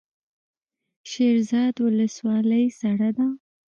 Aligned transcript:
شیرزاد 1.09 1.75
ولسوالۍ 1.85 2.65
سړه 2.79 3.09
ده؟ 3.17 3.27